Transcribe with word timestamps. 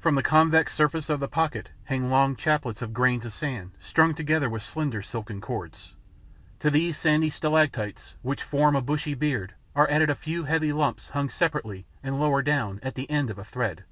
From 0.00 0.16
the 0.16 0.22
convex 0.22 0.74
surface 0.74 1.08
of 1.08 1.18
the 1.18 1.28
pocket 1.30 1.70
hang 1.84 2.10
long 2.10 2.36
chaplets 2.36 2.82
of 2.82 2.92
grains 2.92 3.24
of 3.24 3.32
sand 3.32 3.70
strung 3.78 4.14
together 4.14 4.50
with 4.50 4.62
slender 4.62 5.00
silken 5.00 5.40
cords. 5.40 5.94
To 6.58 6.68
these 6.70 6.98
sandy 6.98 7.30
stalactites, 7.30 8.14
which 8.20 8.42
form 8.42 8.76
a 8.76 8.82
bushy 8.82 9.14
beard, 9.14 9.54
are 9.74 9.88
added 9.88 10.10
a 10.10 10.14
few 10.14 10.44
heavy 10.44 10.74
lumps 10.74 11.08
hung 11.08 11.30
separately 11.30 11.86
and 12.02 12.20
lower 12.20 12.42
down, 12.42 12.80
at 12.82 12.96
the 12.96 13.08
end 13.08 13.30
of 13.30 13.38
a 13.38 13.44
thread. 13.44 13.84